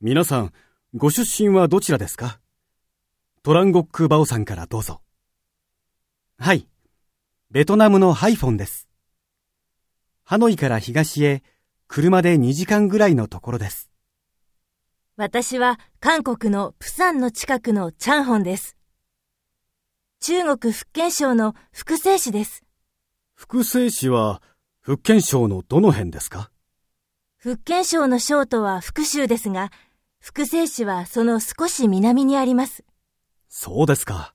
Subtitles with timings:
[0.00, 0.52] 皆さん、
[0.94, 2.38] ご出身はどちらですか？
[3.42, 5.00] トランゴック・バオさんからどうぞ。
[6.38, 6.68] はい。
[7.50, 8.86] ベトナムのハイフォンです。
[10.22, 11.42] ハノイから東へ
[11.88, 13.90] 車で2時間ぐらいのところです。
[15.16, 18.76] 私は韓国のプサンの近くのチャンホンです。
[20.20, 22.62] 中国福建省の福清市です。
[23.34, 24.42] 福清市は
[24.80, 26.52] 福建省のどの辺ですか？
[27.36, 29.72] 福建省の省都は福州ですが、
[30.20, 32.84] 複製紙はその少し南にあります。
[33.48, 34.34] そうですか。